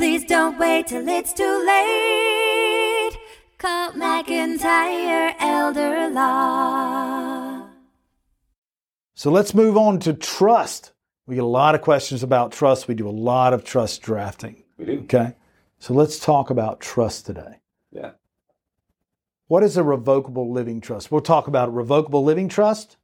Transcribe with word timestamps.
Please 0.00 0.24
don't 0.24 0.58
wait 0.58 0.86
till 0.86 1.06
it's 1.06 1.34
too 1.34 1.64
late. 1.66 3.18
Call 3.58 3.92
McIntyre 3.92 5.34
Elder 5.38 6.08
Law. 6.08 7.66
So 9.12 9.30
let's 9.30 9.52
move 9.52 9.76
on 9.76 9.98
to 9.98 10.14
trust. 10.14 10.92
We 11.26 11.34
get 11.34 11.44
a 11.44 11.46
lot 11.46 11.74
of 11.74 11.82
questions 11.82 12.22
about 12.22 12.50
trust. 12.50 12.88
We 12.88 12.94
do 12.94 13.06
a 13.06 13.10
lot 13.10 13.52
of 13.52 13.62
trust 13.62 14.00
drafting. 14.00 14.64
We 14.78 14.86
do. 14.86 15.00
Okay. 15.00 15.34
So 15.80 15.92
let's 15.92 16.18
talk 16.18 16.48
about 16.48 16.80
trust 16.80 17.26
today. 17.26 17.60
Yeah. 17.92 18.12
What 19.48 19.62
is 19.62 19.76
a 19.76 19.84
revocable 19.84 20.50
living 20.50 20.80
trust? 20.80 21.12
We'll 21.12 21.20
talk 21.20 21.46
about 21.46 21.74
revocable 21.74 22.24
living 22.24 22.48
trust, 22.48 22.96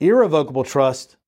irrevocable 0.00 0.64
trust, 0.64 1.18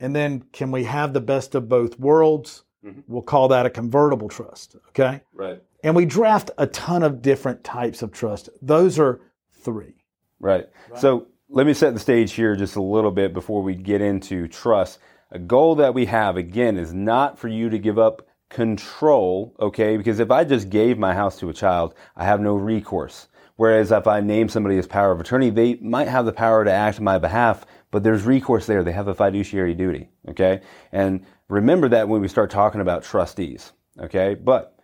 and 0.00 0.16
then 0.16 0.46
can 0.52 0.72
we 0.72 0.82
have 0.82 1.12
the 1.12 1.20
best 1.20 1.54
of 1.54 1.68
both 1.68 1.96
worlds? 1.96 2.64
Mhm. 2.84 3.02
We'll 3.06 3.22
call 3.22 3.48
that 3.48 3.66
a 3.66 3.70
convertible 3.70 4.28
trust. 4.28 4.76
Okay. 4.88 5.22
Right. 5.32 5.62
And 5.84 5.94
we 5.94 6.04
draft 6.04 6.50
a 6.58 6.66
ton 6.66 7.02
of 7.02 7.22
different 7.22 7.64
types 7.64 8.02
of 8.02 8.12
trust. 8.12 8.48
Those 8.60 8.98
are 8.98 9.20
three. 9.52 9.94
Right. 10.40 10.68
So 10.96 11.26
let 11.48 11.66
me 11.66 11.74
set 11.74 11.94
the 11.94 12.00
stage 12.00 12.32
here 12.32 12.56
just 12.56 12.76
a 12.76 12.82
little 12.82 13.10
bit 13.10 13.32
before 13.32 13.62
we 13.62 13.74
get 13.74 14.00
into 14.00 14.48
trust. 14.48 14.98
A 15.30 15.38
goal 15.38 15.76
that 15.76 15.94
we 15.94 16.06
have, 16.06 16.36
again, 16.36 16.76
is 16.76 16.92
not 16.92 17.38
for 17.38 17.48
you 17.48 17.70
to 17.70 17.78
give 17.78 17.98
up 17.98 18.26
control, 18.48 19.54
okay? 19.60 19.96
Because 19.96 20.18
if 20.18 20.30
I 20.30 20.44
just 20.44 20.68
gave 20.68 20.98
my 20.98 21.14
house 21.14 21.38
to 21.38 21.48
a 21.48 21.54
child, 21.54 21.94
I 22.16 22.24
have 22.24 22.40
no 22.40 22.54
recourse. 22.54 23.28
Whereas 23.56 23.92
if 23.92 24.06
I 24.06 24.20
name 24.20 24.48
somebody 24.48 24.76
as 24.78 24.86
power 24.86 25.12
of 25.12 25.20
attorney, 25.20 25.50
they 25.50 25.76
might 25.76 26.08
have 26.08 26.26
the 26.26 26.32
power 26.32 26.64
to 26.64 26.72
act 26.72 26.98
on 26.98 27.04
my 27.04 27.18
behalf, 27.18 27.64
but 27.90 28.02
there's 28.02 28.24
recourse 28.24 28.66
there. 28.66 28.82
They 28.82 28.92
have 28.92 29.08
a 29.08 29.14
fiduciary 29.14 29.74
duty, 29.74 30.08
okay? 30.28 30.60
And 30.90 31.24
remember 31.48 31.88
that 31.88 32.08
when 32.08 32.20
we 32.20 32.28
start 32.28 32.50
talking 32.50 32.80
about 32.80 33.02
trustees, 33.02 33.72
okay? 33.98 34.34
But 34.34 34.78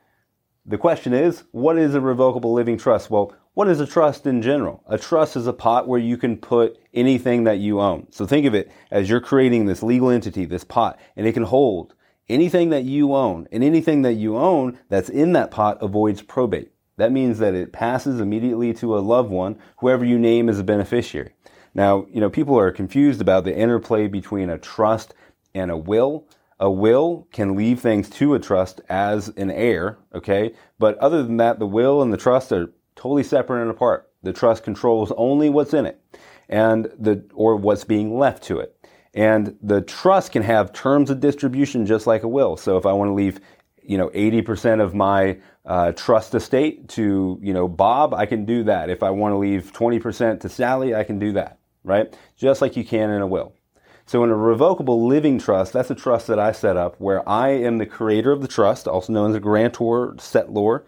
the 0.66 0.78
question 0.78 1.12
is, 1.12 1.44
what 1.52 1.78
is 1.78 1.94
a 1.94 2.00
revocable 2.00 2.52
living 2.52 2.76
trust? 2.76 3.10
Well, 3.10 3.34
what 3.54 3.68
is 3.68 3.80
a 3.80 3.86
trust 3.86 4.26
in 4.26 4.42
general? 4.42 4.84
A 4.86 4.98
trust 4.98 5.34
is 5.34 5.46
a 5.46 5.52
pot 5.52 5.88
where 5.88 5.98
you 5.98 6.16
can 6.16 6.36
put 6.36 6.78
anything 6.94 7.44
that 7.44 7.58
you 7.58 7.80
own. 7.80 8.06
So 8.10 8.26
think 8.26 8.46
of 8.46 8.54
it 8.54 8.70
as 8.90 9.08
you're 9.08 9.20
creating 9.20 9.66
this 9.66 9.82
legal 9.82 10.10
entity, 10.10 10.44
this 10.44 10.64
pot, 10.64 10.98
and 11.16 11.26
it 11.26 11.32
can 11.32 11.42
hold 11.42 11.94
anything 12.28 12.70
that 12.70 12.84
you 12.84 13.14
own. 13.14 13.48
And 13.50 13.64
anything 13.64 14.02
that 14.02 14.12
you 14.14 14.36
own 14.36 14.78
that's 14.88 15.08
in 15.08 15.32
that 15.32 15.50
pot 15.50 15.78
avoids 15.80 16.22
probate. 16.22 16.70
That 16.98 17.12
means 17.12 17.38
that 17.38 17.54
it 17.54 17.72
passes 17.72 18.20
immediately 18.20 18.74
to 18.74 18.96
a 18.96 19.00
loved 19.00 19.30
one, 19.30 19.58
whoever 19.78 20.04
you 20.04 20.18
name 20.18 20.48
as 20.48 20.58
a 20.58 20.64
beneficiary. 20.64 21.32
Now, 21.74 22.06
you 22.10 22.20
know, 22.20 22.30
people 22.30 22.58
are 22.58 22.70
confused 22.70 23.20
about 23.20 23.44
the 23.44 23.56
interplay 23.56 24.08
between 24.08 24.50
a 24.50 24.58
trust 24.58 25.14
and 25.54 25.70
a 25.70 25.76
will. 25.76 26.28
A 26.60 26.70
will 26.70 27.28
can 27.32 27.54
leave 27.54 27.80
things 27.80 28.10
to 28.10 28.34
a 28.34 28.38
trust 28.38 28.80
as 28.88 29.28
an 29.30 29.50
heir, 29.50 29.98
okay? 30.14 30.54
But 30.78 30.98
other 30.98 31.22
than 31.22 31.36
that, 31.36 31.58
the 31.58 31.66
will 31.66 32.02
and 32.02 32.12
the 32.12 32.16
trust 32.16 32.50
are 32.52 32.72
totally 32.96 33.22
separate 33.22 33.62
and 33.62 33.70
apart. 33.70 34.10
The 34.22 34.32
trust 34.32 34.64
controls 34.64 35.12
only 35.16 35.48
what's 35.48 35.72
in 35.72 35.86
it 35.86 36.02
and 36.48 36.86
the 36.98 37.24
or 37.34 37.56
what's 37.56 37.84
being 37.84 38.18
left 38.18 38.42
to 38.44 38.58
it. 38.58 38.74
And 39.14 39.56
the 39.62 39.80
trust 39.82 40.32
can 40.32 40.42
have 40.42 40.72
terms 40.72 41.10
of 41.10 41.20
distribution 41.20 41.86
just 41.86 42.06
like 42.06 42.24
a 42.24 42.28
will. 42.28 42.56
So 42.56 42.76
if 42.76 42.86
I 42.86 42.92
want 42.92 43.08
to 43.08 43.14
leave, 43.14 43.40
you 43.82 43.96
know, 43.96 44.08
80% 44.10 44.82
of 44.82 44.94
my 44.94 45.38
uh, 45.64 45.92
trust 45.92 46.34
estate 46.34 46.88
to, 46.90 47.38
you 47.40 47.52
know, 47.52 47.68
Bob, 47.68 48.14
I 48.14 48.26
can 48.26 48.44
do 48.44 48.64
that. 48.64 48.90
If 48.90 49.02
I 49.02 49.10
want 49.10 49.32
to 49.32 49.38
leave 49.38 49.72
20% 49.72 50.40
to 50.40 50.48
Sally, 50.48 50.94
I 50.94 51.04
can 51.04 51.18
do 51.18 51.32
that, 51.32 51.58
right? 51.84 52.16
Just 52.36 52.60
like 52.60 52.76
you 52.76 52.84
can 52.84 53.10
in 53.10 53.22
a 53.22 53.26
will. 53.26 53.54
So 54.08 54.24
in 54.24 54.30
a 54.30 54.36
revocable 54.36 55.06
living 55.06 55.38
trust, 55.38 55.74
that's 55.74 55.90
a 55.90 55.94
trust 55.94 56.28
that 56.28 56.38
I 56.38 56.52
set 56.52 56.78
up 56.78 56.98
where 56.98 57.28
I 57.28 57.50
am 57.50 57.76
the 57.76 57.84
creator 57.84 58.32
of 58.32 58.40
the 58.40 58.48
trust, 58.48 58.88
also 58.88 59.12
known 59.12 59.28
as 59.28 59.36
a 59.36 59.40
grantor, 59.40 60.14
settlor, 60.14 60.84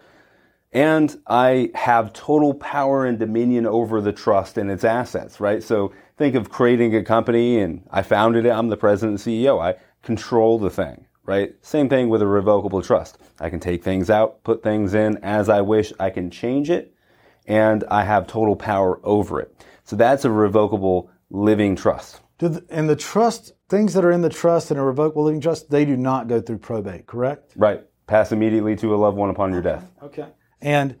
and 0.73 1.15
I 1.27 1.69
have 1.75 2.13
total 2.13 2.55
power 2.55 3.05
and 3.05 3.19
dominion 3.19 3.67
over 3.67 4.01
the 4.01 4.11
trust 4.11 4.57
and 4.57 4.71
its 4.71 4.83
assets, 4.83 5.39
right? 5.39 5.61
So 5.61 5.93
think 6.17 6.33
of 6.33 6.49
creating 6.49 6.95
a 6.95 7.03
company 7.03 7.59
and 7.59 7.87
I 7.91 8.01
founded 8.01 8.47
it, 8.47 8.49
I'm 8.49 8.69
the 8.69 8.75
president 8.75 9.23
and 9.23 9.35
CEO. 9.35 9.61
I 9.61 9.79
control 10.01 10.57
the 10.57 10.71
thing, 10.71 11.05
right? 11.23 11.53
Same 11.61 11.89
thing 11.89 12.09
with 12.09 12.23
a 12.23 12.27
revocable 12.27 12.81
trust. 12.81 13.19
I 13.39 13.51
can 13.51 13.59
take 13.59 13.83
things 13.83 14.09
out, 14.09 14.43
put 14.43 14.63
things 14.63 14.95
in 14.95 15.17
as 15.17 15.47
I 15.47 15.61
wish, 15.61 15.93
I 15.99 16.09
can 16.09 16.31
change 16.31 16.71
it, 16.71 16.95
and 17.45 17.83
I 17.87 18.03
have 18.03 18.25
total 18.25 18.55
power 18.55 18.99
over 19.03 19.39
it. 19.39 19.63
So 19.83 19.95
that's 19.95 20.25
a 20.25 20.31
revocable 20.31 21.11
living 21.29 21.75
trust. 21.75 22.21
And 22.41 22.89
the 22.89 22.95
trust, 22.95 23.53
things 23.69 23.93
that 23.93 24.03
are 24.03 24.11
in 24.11 24.21
the 24.21 24.29
trust 24.29 24.71
and 24.71 24.79
a 24.79 24.83
revocable 24.83 25.23
living 25.23 25.41
trust, 25.41 25.69
they 25.69 25.85
do 25.85 25.95
not 25.95 26.27
go 26.27 26.41
through 26.41 26.59
probate, 26.59 27.05
correct? 27.05 27.53
Right. 27.55 27.83
Pass 28.07 28.31
immediately 28.31 28.75
to 28.77 28.93
a 28.93 28.97
loved 28.97 29.17
one 29.17 29.29
upon 29.29 29.51
your 29.51 29.61
death. 29.61 29.91
Okay. 30.01 30.27
And 30.61 30.97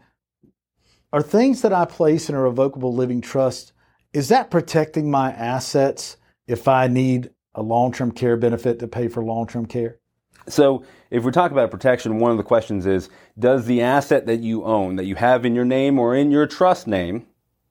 are 1.13 1.21
things 1.21 1.61
that 1.61 1.73
I 1.73 1.85
place 1.85 2.29
in 2.29 2.35
a 2.35 2.41
revocable 2.41 2.93
living 2.93 3.21
trust, 3.21 3.73
is 4.13 4.29
that 4.29 4.49
protecting 4.49 5.09
my 5.09 5.31
assets 5.31 6.17
if 6.47 6.67
I 6.67 6.87
need 6.87 7.31
a 7.53 7.61
long 7.61 7.91
term 7.91 8.11
care 8.11 8.37
benefit 8.37 8.79
to 8.79 8.87
pay 8.87 9.07
for 9.07 9.23
long 9.23 9.47
term 9.47 9.65
care? 9.65 9.99
So, 10.47 10.83
if 11.09 11.23
we're 11.23 11.31
talking 11.31 11.55
about 11.55 11.69
protection, 11.69 12.17
one 12.17 12.31
of 12.31 12.37
the 12.37 12.43
questions 12.43 12.85
is 12.85 13.09
Does 13.37 13.65
the 13.65 13.81
asset 13.81 14.25
that 14.25 14.39
you 14.39 14.63
own, 14.63 14.95
that 14.95 15.05
you 15.05 15.15
have 15.15 15.45
in 15.45 15.53
your 15.53 15.65
name 15.65 15.99
or 15.99 16.15
in 16.15 16.31
your 16.31 16.47
trust 16.47 16.87
name, 16.87 17.27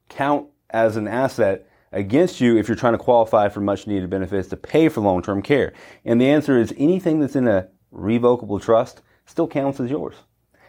count 0.08 0.48
as 0.68 0.96
an 0.96 1.08
asset 1.08 1.66
against 1.92 2.40
you 2.40 2.56
if 2.56 2.68
you're 2.68 2.76
trying 2.76 2.92
to 2.94 2.98
qualify 2.98 3.48
for 3.48 3.60
much 3.60 3.86
needed 3.86 4.08
benefits 4.10 4.48
to 4.48 4.56
pay 4.56 4.88
for 4.88 5.00
long 5.00 5.22
term 5.22 5.42
care? 5.42 5.72
And 6.04 6.20
the 6.20 6.28
answer 6.28 6.58
is 6.58 6.72
anything 6.76 7.20
that's 7.20 7.36
in 7.36 7.48
a 7.48 7.68
revocable 7.90 8.60
trust 8.60 9.02
still 9.26 9.48
counts 9.48 9.80
as 9.80 9.90
yours 9.90 10.14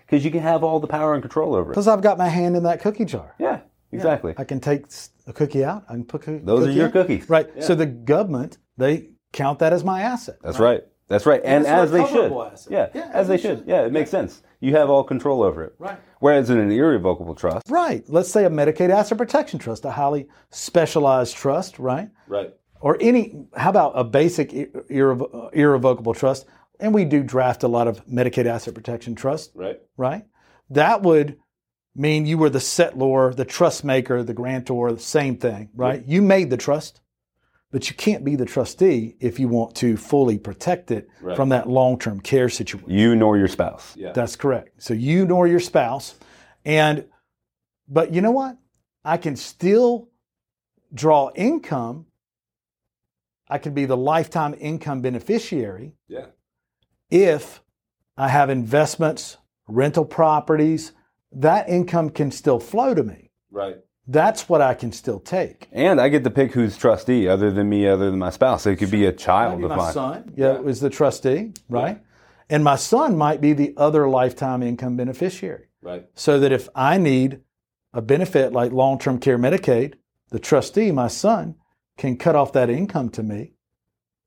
because 0.05 0.25
you 0.25 0.31
can 0.31 0.41
have 0.41 0.63
all 0.63 0.79
the 0.79 0.87
power 0.87 1.13
and 1.13 1.21
control 1.23 1.55
over 1.55 1.71
it. 1.71 1.73
Because 1.73 1.87
I've 1.87 2.01
got 2.01 2.17
my 2.17 2.27
hand 2.27 2.55
in 2.55 2.63
that 2.63 2.81
cookie 2.81 3.05
jar. 3.05 3.33
Yeah, 3.39 3.61
exactly. 3.91 4.33
I 4.37 4.43
can 4.43 4.59
take 4.59 4.85
a 5.27 5.33
cookie 5.33 5.63
out. 5.63 5.83
I 5.89 5.93
can 5.93 6.05
put 6.05 6.27
a 6.27 6.39
Those 6.39 6.67
are 6.67 6.71
your 6.71 6.87
in. 6.87 6.91
cookies. 6.91 7.29
Right. 7.29 7.63
So 7.63 7.75
the 7.75 7.85
government, 7.85 8.57
they 8.77 9.09
count 9.31 9.59
that 9.59 9.73
as 9.73 9.83
my 9.83 10.01
asset. 10.01 10.37
That's 10.41 10.59
right. 10.59 10.83
That's 11.07 11.25
right. 11.25 11.41
And 11.43 11.65
that's 11.65 11.79
a 11.79 11.83
as 11.83 11.91
they 11.91 12.07
should. 12.07 12.31
asset. 12.31 12.71
Yeah, 12.71 12.89
Yeah, 12.93 13.11
as 13.13 13.27
they 13.27 13.37
should. 13.37 13.63
Yeah, 13.67 13.85
it 13.85 13.91
makes 13.91 14.09
sense. 14.09 14.41
You 14.61 14.75
have 14.77 14.89
all 14.89 15.03
control 15.03 15.44
over 15.44 15.63
it. 15.63 15.75
Right. 15.79 15.99
Whereas 16.19 16.49
in 16.49 16.59
an 16.59 16.72
irrevocable 16.72 17.35
trust, 17.35 17.69
Right. 17.69 18.03
Let's 18.07 18.29
say 18.31 18.45
a 18.45 18.49
Medicaid 18.49 18.89
asset 18.91 19.17
protection 19.17 19.59
trust, 19.59 19.83
a 19.85 19.91
highly 19.91 20.27
specialized 20.51 21.35
trust, 21.35 21.79
right? 21.79 22.09
right. 22.27 22.53
Or 22.79 22.97
any, 23.01 23.45
how 23.55 23.69
about 23.72 23.94
a 23.95 24.03
basic 24.03 24.53
irrevo- 24.89 25.49
irrevocable 25.53 26.13
trust? 26.13 26.45
And 26.79 26.94
we 26.94 27.05
do 27.05 27.22
draft 27.23 27.63
a 27.63 27.67
lot 27.67 27.88
of 27.88 28.05
Medicaid 28.07 28.45
asset 28.45 28.73
protection 28.73 29.16
trust, 29.16 29.51
Right. 29.55 29.79
right? 29.97 30.23
That 30.69 31.01
would 31.01 31.38
mean 31.95 32.25
you 32.25 32.38
were 32.38 32.49
the 32.49 32.59
settlor, 32.59 33.35
the 33.35 33.45
trust 33.45 33.83
maker, 33.83 34.23
the 34.23 34.33
grantor, 34.33 34.91
the 34.93 34.99
same 34.99 35.38
thing, 35.38 35.69
right? 35.75 36.03
You 36.07 36.22
made 36.22 36.49
the 36.49 36.57
trust, 36.57 37.00
but 37.71 37.89
you 37.89 37.95
can't 37.95 38.23
be 38.23 38.35
the 38.35 38.45
trustee 38.45 39.15
if 39.19 39.39
you 39.39 39.47
want 39.47 39.75
to 39.75 39.95
fully 39.97 40.37
protect 40.37 40.91
it 40.91 41.07
Right. 41.21 41.35
from 41.35 41.49
that 41.49 41.67
long 41.69 41.97
term 41.97 42.19
care 42.19 42.49
situation. 42.49 42.89
You 42.89 43.15
nor 43.15 43.37
your 43.37 43.47
spouse. 43.47 43.95
Yeah. 43.95 44.11
That's 44.11 44.35
correct. 44.35 44.81
So 44.81 44.93
you 44.93 45.25
nor 45.25 45.47
your 45.47 45.59
spouse. 45.59 46.15
And, 46.65 47.05
but 47.87 48.13
you 48.13 48.21
know 48.21 48.31
what? 48.31 48.57
I 49.03 49.17
can 49.17 49.35
still 49.35 50.09
draw 50.93 51.31
income. 51.33 52.05
I 53.49 53.57
can 53.57 53.73
be 53.73 53.85
the 53.85 53.97
lifetime 53.97 54.55
income 54.59 55.01
beneficiary 55.01 55.93
Yeah. 56.07 56.27
if 57.09 57.61
I 58.17 58.27
have 58.27 58.49
investments, 58.49 59.37
rental 59.67 60.05
properties. 60.05 60.91
That 61.31 61.69
income 61.69 62.09
can 62.09 62.29
still 62.31 62.59
flow 62.59 62.93
to 62.93 63.03
me. 63.03 63.31
Right. 63.49 63.77
That's 64.11 64.49
what 64.49 64.61
I 64.61 64.73
can 64.73 64.91
still 64.91 65.19
take. 65.19 65.67
And 65.72 66.01
I 66.01 66.09
get 66.09 66.23
to 66.25 66.29
pick 66.29 66.51
who's 66.51 66.75
trustee 66.77 67.27
other 67.27 67.49
than 67.49 67.69
me, 67.69 67.88
other 67.88 68.09
than 68.11 68.19
my 68.19 68.29
spouse. 68.29 68.66
It 68.66 68.75
could 68.75 68.91
be 68.91 69.05
a 69.05 69.13
child 69.13 69.53
Maybe 69.61 69.66
of 69.66 69.69
my 69.72 69.75
mine. 69.77 69.94
son, 69.94 70.33
yeah, 70.35 70.59
was 70.59 70.79
the 70.81 70.89
trustee, 70.89 71.53
right? 71.69 72.01
And 72.49 72.63
my 72.63 72.75
son 72.75 73.17
might 73.17 73.39
be 73.39 73.53
the 73.53 73.73
other 73.77 74.09
lifetime 74.09 74.61
income 74.61 74.97
beneficiary. 74.97 75.67
Right. 75.84 76.05
so 76.13 76.40
that 76.40 76.52
if 76.52 76.69
I 76.75 76.99
need 76.99 77.40
a 77.91 78.02
benefit 78.03 78.53
like 78.53 78.72
long 78.72 78.99
term 78.99 79.17
care 79.19 79.40
Medicaid, 79.40 79.96
the 80.29 80.37
trustee, 80.40 80.91
my 80.91 81.08
son, 81.08 81.55
can 81.97 82.17
cut 82.17 82.35
off 82.35 82.53
that 82.53 82.69
income 82.69 83.09
to 83.11 83.23
me. 83.23 83.53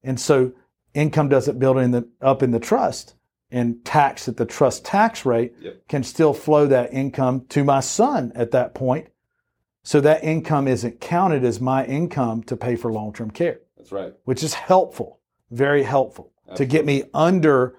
And 0.03 0.19
so 0.19 0.53
income 0.95 1.29
doesn't 1.29 1.59
build 1.61 1.79
in 1.79 1.93
the, 1.93 2.09
up 2.21 2.43
in 2.43 2.51
the 2.51 2.59
trust 2.59 3.15
and 3.53 3.85
tax 3.85 4.29
at 4.29 4.37
the 4.37 4.45
trust 4.47 4.85
tax 4.85 5.25
rate 5.25 5.53
Yep. 5.61 5.89
can 5.89 6.03
still 6.03 6.35
flow 6.35 6.67
that 6.67 6.93
income 6.93 7.47
to 7.51 7.63
my 7.63 7.81
son 7.81 8.33
at 8.35 8.51
that 8.51 8.75
point. 8.75 9.09
So 9.85 10.01
that 10.01 10.25
income 10.25 10.67
isn't 10.67 11.01
counted 11.01 11.45
as 11.45 11.61
my 11.61 11.85
income 11.85 12.43
to 12.45 12.57
pay 12.57 12.75
for 12.75 12.91
long 12.91 13.13
term 13.13 13.31
care, 13.31 13.61
That's 13.77 13.93
right. 13.93 14.15
which 14.25 14.43
is 14.43 14.55
helpful, 14.55 15.21
very 15.51 15.83
helpful 15.83 16.33
to 16.57 16.65
get 16.65 16.85
me 16.85 17.05
under 17.13 17.77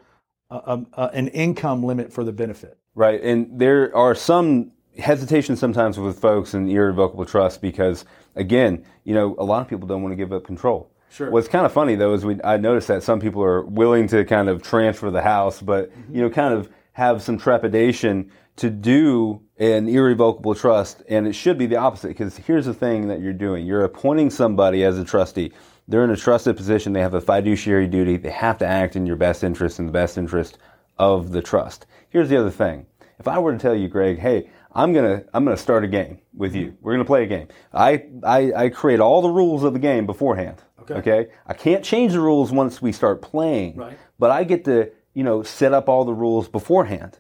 a, 0.50 0.56
a, 0.56 0.86
a- 0.94 1.10
an 1.14 1.28
income 1.30 1.84
limit 1.84 2.14
for 2.14 2.24
the 2.24 2.32
benefit. 2.32 2.78
Right. 2.94 3.22
And 3.22 3.60
there 3.60 3.96
are 3.96 4.16
some 4.16 4.72
hesitations 4.98 5.60
sometimes 5.60 6.00
with 6.00 6.20
folks 6.20 6.54
in 6.54 6.70
irrevocable 6.70 7.26
trust 7.26 7.62
because, 7.62 8.06
again, 8.36 8.86
you 9.04 9.14
know, 9.14 9.36
a 9.40 9.44
lot 9.44 9.62
of 9.62 9.68
people 9.68 9.88
don't 9.88 10.02
want 10.02 10.12
to 10.12 10.16
give 10.16 10.32
up 10.32 10.46
control. 10.46 10.92
Sure. 11.10 11.32
What's 11.32 11.48
kind 11.48 11.66
of 11.66 11.72
funny 11.72 11.96
though 11.96 12.14
is 12.14 12.26
we 12.26 12.42
I 12.44 12.58
noticed 12.58 12.88
that 12.90 13.02
some 13.02 13.20
people 13.20 13.42
are 13.44 13.64
willing 13.64 14.08
to 14.10 14.26
kind 14.26 14.50
of 14.50 14.62
transfer 14.62 15.10
the 15.10 15.22
house, 15.22 15.62
but 15.62 15.92
mm-hmm. 15.92 16.16
you 16.16 16.22
know, 16.22 16.30
kind 16.30 16.54
of 16.54 16.70
have 16.94 17.22
some 17.22 17.38
trepidation 17.38 18.32
to 18.58 18.70
do 18.70 19.42
an 19.58 19.88
irrevocable 19.88 20.56
trust, 20.56 21.04
and 21.08 21.28
it 21.28 21.34
should 21.34 21.58
be 21.58 21.66
the 21.66 21.78
opposite. 21.78 22.10
Because 22.10 22.38
here's 22.38 22.66
the 22.66 22.74
thing 22.74 23.08
that 23.08 23.22
you're 23.22 23.34
doing: 23.34 23.66
you're 23.66 23.84
appointing 23.84 24.30
somebody 24.30 24.84
as 24.84 24.98
a 24.98 25.06
trustee. 25.06 25.52
They're 25.88 26.04
in 26.04 26.10
a 26.10 26.18
trusted 26.18 26.58
position. 26.58 26.94
They 26.94 27.02
have 27.02 27.14
a 27.14 27.22
fiduciary 27.22 27.88
duty. 27.88 28.18
They 28.18 28.32
have 28.32 28.58
to 28.60 28.66
act 28.66 28.96
in 28.96 29.06
your 29.06 29.16
best 29.16 29.44
interest 29.44 29.80
and 29.80 29.88
the 29.88 29.94
best 29.94 30.18
interest 30.18 30.58
of 30.98 31.32
the 31.32 31.42
trust. 31.42 31.86
Here's 32.10 32.30
the 32.30 32.38
other 32.38 32.52
thing: 32.52 32.86
if 33.20 33.28
I 33.28 33.40
were 33.40 33.54
to 33.54 33.60
tell 33.60 33.76
you, 33.76 33.88
Greg, 33.88 34.20
hey, 34.20 34.50
I'm 34.74 34.94
gonna 34.94 35.24
I'm 35.34 35.46
gonna 35.46 35.58
start 35.58 35.84
a 35.86 35.88
game 35.88 36.20
with 36.34 36.54
you. 36.54 36.78
We're 36.82 36.94
gonna 36.94 37.06
play 37.06 37.24
a 37.24 37.28
game. 37.28 37.48
I 37.74 38.06
I, 38.24 38.52
I 38.56 38.70
create 38.70 39.00
all 39.00 39.22
the 39.22 39.30
rules 39.30 39.64
of 39.64 39.74
the 39.74 39.80
game 39.80 40.06
beforehand. 40.06 40.62
Okay. 40.82 40.94
Okay. 40.96 41.32
I 41.48 41.54
can't 41.54 41.84
change 41.84 42.12
the 42.12 42.20
rules 42.20 42.52
once 42.52 42.82
we 42.82 42.92
start 42.92 43.22
playing. 43.22 43.78
Right. 43.78 43.98
But 44.20 44.32
I 44.32 44.44
get 44.44 44.66
to 44.66 44.92
you 45.14 45.24
know 45.24 45.44
set 45.44 45.74
up 45.74 45.88
all 45.88 46.04
the 46.04 46.14
rules 46.14 46.50
beforehand. 46.50 47.20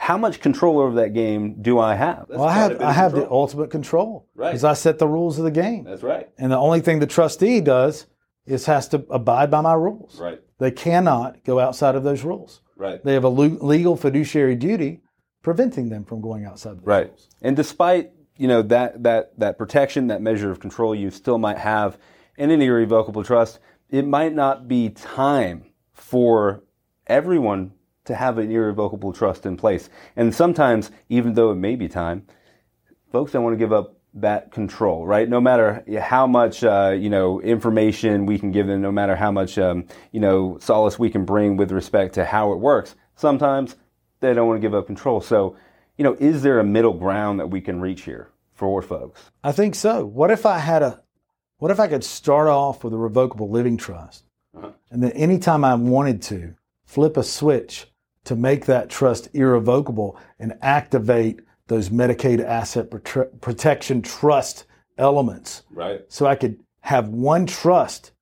How 0.00 0.16
much 0.16 0.40
control 0.40 0.78
over 0.78 0.94
that 1.02 1.12
game 1.12 1.60
do 1.60 1.78
I 1.80 1.94
have? 1.96 2.26
Well, 2.28 2.44
I 2.44 2.52
have 2.54 2.80
I 2.80 2.92
have 2.92 3.12
the 3.12 3.28
ultimate 3.30 3.70
control 3.70 4.26
Right. 4.34 4.50
because 4.50 4.64
I 4.64 4.72
set 4.74 4.98
the 4.98 5.08
rules 5.08 5.38
of 5.38 5.44
the 5.44 5.50
game, 5.50 5.84
That's 5.84 6.02
right. 6.02 6.28
and 6.38 6.50
the 6.52 6.56
only 6.56 6.80
thing 6.80 7.00
the 7.00 7.06
trustee 7.06 7.60
does 7.60 8.06
is 8.46 8.64
has 8.66 8.88
to 8.88 9.04
abide 9.10 9.50
by 9.50 9.60
my 9.60 9.74
rules. 9.74 10.18
Right. 10.20 10.40
They 10.58 10.70
cannot 10.70 11.44
go 11.44 11.58
outside 11.58 11.94
of 11.96 12.04
those 12.04 12.24
rules. 12.24 12.62
Right. 12.76 13.04
They 13.04 13.12
have 13.14 13.24
a 13.24 13.28
legal 13.28 13.96
fiduciary 13.96 14.54
duty 14.54 15.00
preventing 15.42 15.88
them 15.88 16.04
from 16.04 16.20
going 16.20 16.44
outside 16.44 16.78
those 16.78 16.86
Right. 16.86 17.06
rules. 17.08 17.28
And 17.42 17.56
despite 17.56 18.12
you 18.36 18.46
know 18.46 18.62
that 18.62 19.02
that 19.02 19.38
that 19.38 19.58
protection, 19.58 20.06
that 20.06 20.22
measure 20.22 20.50
of 20.52 20.60
control 20.60 20.94
you 20.94 21.10
still 21.10 21.38
might 21.38 21.58
have 21.58 21.98
in 22.36 22.50
an 22.52 22.62
irrevocable 22.62 23.24
trust, 23.24 23.58
it 23.90 24.06
might 24.06 24.32
not 24.34 24.68
be 24.68 24.90
time 24.90 25.64
for 25.92 26.62
everyone 27.08 27.72
to 28.08 28.14
have 28.14 28.38
an 28.38 28.50
irrevocable 28.50 29.12
trust 29.12 29.46
in 29.46 29.56
place. 29.56 29.88
And 30.16 30.34
sometimes, 30.34 30.90
even 31.08 31.34
though 31.34 31.50
it 31.52 31.56
may 31.56 31.76
be 31.76 31.88
time, 31.88 32.26
folks 33.12 33.32
don't 33.32 33.44
want 33.44 33.54
to 33.54 33.58
give 33.58 33.72
up 33.72 33.94
that 34.14 34.50
control, 34.50 35.06
right? 35.06 35.28
No 35.28 35.40
matter 35.40 35.84
how 36.00 36.26
much 36.26 36.64
uh, 36.64 36.94
you 36.98 37.10
know 37.10 37.40
information 37.40 38.26
we 38.26 38.38
can 38.38 38.50
give 38.50 38.66
them, 38.66 38.80
no 38.82 38.90
matter 38.90 39.14
how 39.16 39.30
much 39.30 39.58
um, 39.58 39.86
you 40.12 40.20
know 40.20 40.58
solace 40.60 40.98
we 40.98 41.10
can 41.10 41.24
bring 41.24 41.56
with 41.56 41.70
respect 41.70 42.14
to 42.14 42.24
how 42.24 42.52
it 42.52 42.58
works, 42.58 42.96
sometimes 43.16 43.76
they 44.20 44.34
don't 44.34 44.48
want 44.48 44.60
to 44.60 44.66
give 44.66 44.74
up 44.74 44.86
control. 44.86 45.20
So, 45.20 45.56
you 45.96 46.04
know, 46.04 46.16
is 46.18 46.42
there 46.42 46.58
a 46.58 46.64
middle 46.64 46.94
ground 46.94 47.38
that 47.38 47.50
we 47.50 47.60
can 47.60 47.80
reach 47.80 48.02
here 48.02 48.30
for 48.54 48.82
folks? 48.82 49.20
I 49.44 49.52
think 49.52 49.74
so. 49.76 50.04
What 50.04 50.30
if 50.32 50.44
I 50.46 50.58
had 50.58 50.82
a, 50.82 51.02
what 51.58 51.70
if 51.70 51.78
I 51.78 51.86
could 51.86 52.02
start 52.02 52.48
off 52.48 52.82
with 52.82 52.92
a 52.94 52.98
revocable 52.98 53.48
living 53.50 53.76
trust, 53.76 54.24
Uh-huh. 54.56 54.70
and 54.90 55.02
then 55.02 55.12
anytime 55.12 55.64
I 55.64 55.74
wanted 55.74 56.22
to, 56.22 56.54
flip 56.84 57.16
a 57.16 57.22
switch 57.22 57.86
to 58.28 58.36
make 58.36 58.66
that 58.66 58.90
trust 58.90 59.26
irrevocable 59.32 60.14
and 60.38 60.52
activate 60.60 61.40
those 61.68 61.88
Medicaid 61.88 62.44
asset 62.44 62.90
prote- 62.90 63.40
protection 63.40 64.02
trust 64.02 64.66
elements, 64.98 65.62
Right. 65.70 66.02
so 66.08 66.26
I 66.26 66.34
could 66.34 66.60
have 66.80 67.08
one 67.08 67.46
trust, 67.46 68.12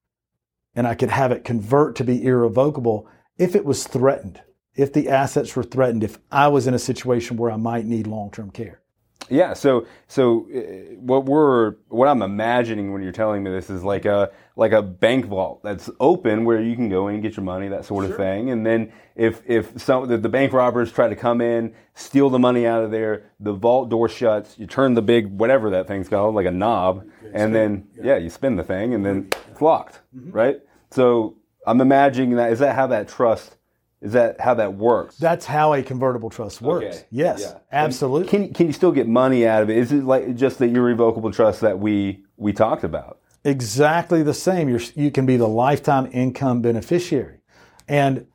and 0.76 0.86
I 0.86 0.94
could 0.94 1.10
have 1.10 1.32
it 1.32 1.42
convert 1.42 1.96
to 1.96 2.04
be 2.04 2.24
irrevocable 2.24 3.08
if 3.36 3.56
it 3.56 3.64
was 3.64 3.84
threatened, 3.84 4.40
if 4.76 4.92
the 4.92 5.08
assets 5.08 5.56
were 5.56 5.64
threatened, 5.64 6.04
if 6.04 6.20
I 6.30 6.46
was 6.46 6.68
in 6.68 6.74
a 6.74 6.78
situation 6.78 7.36
where 7.36 7.50
I 7.50 7.56
might 7.56 7.84
need 7.84 8.06
long-term 8.06 8.52
care. 8.52 8.80
Yeah. 9.28 9.54
So, 9.54 9.86
so 10.08 10.46
uh, 10.54 10.94
what 11.00 11.24
we're 11.24 11.76
what 11.88 12.08
I'm 12.08 12.22
imagining 12.22 12.92
when 12.92 13.02
you're 13.02 13.12
telling 13.12 13.42
me 13.42 13.50
this 13.50 13.70
is 13.70 13.82
like 13.82 14.04
a 14.04 14.30
like 14.54 14.72
a 14.72 14.82
bank 14.82 15.26
vault 15.26 15.62
that's 15.62 15.90
open 16.00 16.44
where 16.44 16.62
you 16.62 16.74
can 16.74 16.88
go 16.88 17.08
in 17.08 17.14
and 17.14 17.22
get 17.22 17.36
your 17.36 17.44
money, 17.44 17.68
that 17.68 17.84
sort 17.84 18.04
of 18.04 18.16
thing. 18.16 18.50
And 18.50 18.64
then 18.64 18.92
if 19.14 19.42
if 19.46 19.80
some 19.80 20.08
the, 20.08 20.16
the 20.16 20.28
bank 20.28 20.52
robbers 20.52 20.92
try 20.92 21.08
to 21.08 21.16
come 21.16 21.40
in, 21.40 21.74
steal 21.94 22.30
the 22.30 22.38
money 22.38 22.66
out 22.66 22.82
of 22.82 22.90
there, 22.90 23.30
the 23.40 23.52
vault 23.52 23.88
door 23.88 24.08
shuts. 24.08 24.58
You 24.58 24.66
turn 24.66 24.94
the 24.94 25.02
big 25.02 25.26
whatever 25.26 25.70
that 25.70 25.86
thing's 25.86 26.08
called, 26.08 26.34
like 26.34 26.46
a 26.46 26.50
knob, 26.50 27.06
and 27.32 27.54
then 27.54 27.88
yeah. 28.02 28.16
you 28.16 28.30
spin 28.30 28.56
the 28.56 28.64
thing, 28.64 28.94
and 28.94 29.04
then 29.04 29.28
it's 29.50 29.60
locked, 29.60 30.00
right? 30.12 30.60
So 30.90 31.36
I'm 31.66 31.80
imagining 31.80 32.36
that 32.36 32.52
is 32.52 32.60
that 32.60 32.76
how 32.76 32.86
that 32.88 33.08
trust 33.08 33.55
is 34.02 34.12
that 34.12 34.40
how 34.40 34.54
that 34.54 34.74
works? 34.74 35.16
That's 35.16 35.46
how 35.46 35.72
a 35.72 35.82
convertible 35.82 36.30
trust 36.30 36.60
works. 36.60 36.84
Okay. 36.96 37.04
Yes, 37.10 37.40
Yeah. 37.40 37.58
absolutely. 37.72 38.28
Can 38.28 38.52
can 38.52 38.66
you 38.66 38.72
still 38.72 38.92
get 38.92 39.08
money 39.08 39.46
out 39.46 39.62
of 39.62 39.70
it? 39.70 39.78
Is 39.78 39.90
it 39.92 40.04
like 40.04 40.34
just 40.36 40.58
the 40.58 40.66
irrevocable 40.66 41.32
trust 41.32 41.60
that 41.62 41.78
we 41.78 42.24
we 42.36 42.52
talked 42.52 42.84
about? 42.84 43.18
exactly 43.44 44.24
the 44.24 44.34
same. 44.34 44.68
You're, 44.68 44.80
you 44.96 45.12
can 45.12 45.24
be 45.24 45.36
the 45.36 45.46
lifetime 45.46 46.08
income 46.12 46.62
beneficiary. 46.62 47.38
And 47.86 48.26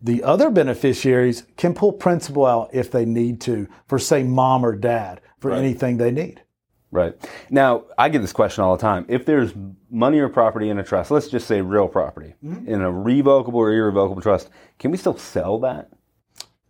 the 0.00 0.22
other 0.24 0.48
beneficiaries 0.50 1.44
can 1.58 1.74
pull 1.74 1.92
principal 1.92 2.46
out 2.46 2.70
if 2.72 2.90
they 2.90 3.04
need 3.04 3.40
to 3.42 3.68
for, 3.86 3.98
say, 3.98 4.22
mom 4.22 4.64
or 4.64 4.74
dad 4.74 5.20
for 5.40 5.50
Right. 5.50 5.58
anything 5.58 5.98
they 5.98 6.10
need. 6.10 6.42
Right. 6.92 7.16
Now, 7.48 7.84
I 7.96 8.10
get 8.10 8.20
this 8.20 8.34
question 8.34 8.62
all 8.62 8.76
the 8.76 8.80
time. 8.80 9.06
If 9.08 9.24
there's 9.24 9.54
money 9.90 10.18
or 10.18 10.28
property 10.28 10.68
in 10.68 10.78
a 10.78 10.84
trust, 10.84 11.10
let's 11.10 11.28
just 11.28 11.48
say 11.48 11.62
real 11.62 11.88
property, 11.88 12.34
mm-hmm. 12.44 12.68
in 12.68 12.82
a 12.82 12.92
revocable 12.92 13.60
or 13.60 13.72
irrevocable 13.72 14.20
trust, 14.20 14.50
can 14.78 14.90
we 14.90 14.98
still 14.98 15.16
sell 15.16 15.58
that? 15.60 15.90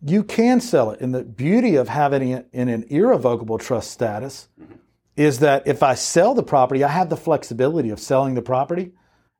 You 0.01 0.23
can 0.23 0.61
sell 0.61 0.91
it. 0.91 1.01
And 1.01 1.13
the 1.13 1.23
beauty 1.23 1.75
of 1.75 1.89
having 1.89 2.29
it 2.29 2.47
in 2.53 2.69
an 2.69 2.85
irrevocable 2.89 3.57
trust 3.57 3.91
status 3.91 4.47
mm-hmm. 4.59 4.75
is 5.17 5.39
that 5.39 5.67
if 5.67 5.83
I 5.83 5.93
sell 5.93 6.33
the 6.33 6.41
property, 6.41 6.85
I 6.85 6.89
have 6.89 7.09
the 7.09 7.17
flexibility 7.17 7.89
of 7.89 7.99
selling 7.99 8.35
the 8.35 8.41
property, 8.41 8.93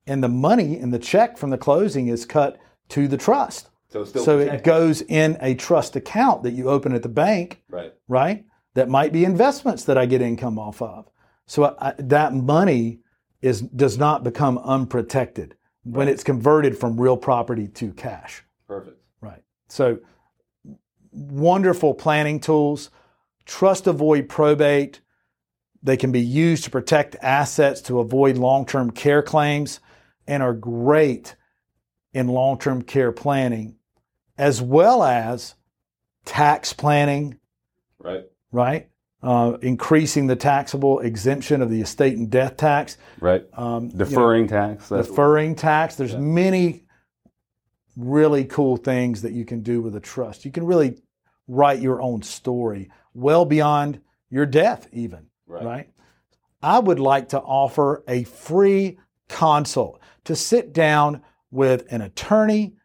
and 0.06 0.22
the 0.22 0.28
money 0.28 0.78
and 0.78 0.94
the 0.94 1.00
check 1.00 1.38
from 1.38 1.50
the 1.50 1.58
closing 1.58 2.10
is 2.10 2.26
cut 2.26 2.60
to 2.90 3.08
the 3.08 3.18
trust. 3.18 3.70
So 3.88 4.04
still 4.04 4.26
so 4.26 4.40
it 4.40 4.66
goes 4.66 5.02
in 5.02 5.38
a 5.40 5.56
trust 5.56 5.96
account 5.96 6.44
that 6.44 6.52
you 6.52 6.68
open 6.70 6.94
at 6.94 7.04
the 7.04 7.10
bank, 7.10 7.64
Right. 7.70 7.94
right? 8.10 8.44
That 8.76 8.90
might 8.90 9.14
be 9.14 9.26
investments 9.26 9.84
that 9.86 9.98
I 9.98 10.06
get 10.06 10.22
income 10.22 10.58
off 10.58 10.82
of. 10.82 11.10
So 11.46 11.76
I, 11.80 11.94
that 12.00 12.34
money 12.34 13.00
is 13.42 13.62
does 13.62 13.98
not 13.98 14.24
become 14.24 14.58
unprotected 14.58 15.56
when 15.84 16.08
it's 16.08 16.24
converted 16.24 16.78
from 16.78 17.00
real 17.00 17.18
property 17.18 17.68
to 17.68 17.92
cash. 17.94 18.44
Perfect. 18.68 18.98
Right. 19.22 19.44
So 19.68 20.00
wonderful 21.12 21.94
planning 21.94 22.40
tools. 22.40 22.90
Trust 23.46 23.88
avoid 23.88 24.30
probate. 24.30 25.02
They 25.84 25.98
can 25.98 26.12
be 26.12 26.22
used 26.22 26.64
to 26.64 26.70
protect 26.70 27.18
assets 27.22 27.82
to 27.82 28.00
avoid 28.00 28.38
long-term 28.38 28.92
care 28.92 29.22
claims 29.22 29.82
and 30.26 30.42
are 30.42 30.54
great 30.54 31.36
in 32.14 32.30
long-term 32.30 32.84
care 32.84 33.12
planning 33.12 33.76
as 34.38 34.62
well 34.62 35.04
as 35.04 35.56
tax 36.26 36.74
planning, 36.74 37.40
Right. 38.00 38.26
Right? 38.54 38.88
Uh, 39.22 39.58
increasing 39.62 40.28
the 40.28 40.36
taxable 40.36 41.00
exemption 41.00 41.62
of 41.62 41.70
the 41.70 41.82
estate 41.82 42.18
and 42.18 42.30
death 42.30 42.58
tax, 42.58 42.98
Right. 43.20 43.46
um, 43.54 43.86
you 43.86 43.92
know, 43.94 44.06
Deferring 44.06 44.48
tax. 44.48 44.90
Deferring 44.90 45.56
tax. 45.56 45.96
There's 45.96 46.16
many 46.16 46.84
really 47.96 48.46
cool 48.46 48.78
things 48.78 49.22
that 49.22 49.34
you 49.34 49.46
can 49.46 49.62
do 49.62 49.82
with 49.82 49.96
a 49.96 50.00
trust. 50.00 50.46
You 50.46 50.52
can 50.52 50.66
really 50.66 51.02
write 51.48 51.80
your 51.80 52.02
own 52.02 52.22
story 52.22 52.90
well 53.14 53.46
beyond 53.46 54.02
your 54.30 54.46
death, 54.46 54.88
even. 54.92 55.28
Right. 55.48 55.64
right? 55.64 55.90
I 56.62 56.80
would 56.80 57.00
like 57.00 57.30
to 57.30 57.40
offer 57.40 58.04
a 58.08 58.24
free 58.24 58.98
consult 59.30 60.00
to 60.26 60.36
sit 60.36 60.74
down 60.74 61.22
with 61.52 61.86
an 61.92 62.02
attorney 62.02 62.76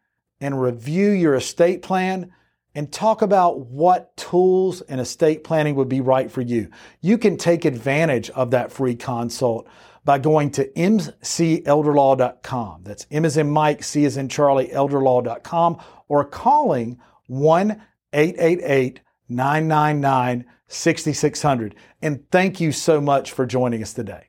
and 0.41 0.61
review 0.61 1.09
your 1.11 1.35
estate 1.35 1.81
plan 1.81 2.31
and 2.79 2.91
talk 2.93 3.21
about 3.21 3.67
what 3.67 4.15
tools 4.15 4.79
and 4.79 5.01
estate 5.01 5.43
planning 5.43 5.75
would 5.75 5.89
be 5.89 5.99
right 5.99 6.31
for 6.31 6.39
you. 6.39 6.69
You 7.01 7.17
can 7.17 7.35
take 7.35 7.65
advantage 7.65 8.29
of 8.29 8.51
that 8.51 8.71
free 8.71 8.95
consult 8.95 9.67
by 10.05 10.17
going 10.17 10.49
to 10.51 10.65
mcelderlaw.com. 10.69 12.83
That's 12.83 13.05
M 13.11 13.25
as 13.25 13.35
in 13.35 13.49
Mike, 13.49 13.83
C 13.83 14.05
as 14.05 14.15
in 14.15 14.29
Charlie, 14.29 14.69
elderlaw.com, 14.69 15.77
or 16.07 16.23
calling 16.23 16.97
1 17.27 17.81
888 18.13 19.01
999 19.27 20.45
6600. 20.69 21.75
And 22.01 22.31
thank 22.31 22.61
you 22.61 22.71
so 22.71 23.01
much 23.01 23.33
for 23.33 23.45
joining 23.45 23.83
us 23.83 23.93
today. 23.93 24.28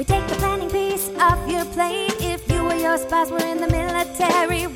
We 0.00 0.04
take 0.04 0.26
the 0.28 0.36
planning 0.36 0.70
piece 0.70 1.10
off 1.18 1.46
your 1.46 1.66
plate. 1.76 2.14
If 2.20 2.50
you 2.50 2.66
or 2.66 2.74
your 2.74 2.96
spouse 2.96 3.30
were 3.30 3.44
in 3.44 3.60
the 3.60 3.68
military, 3.68 4.66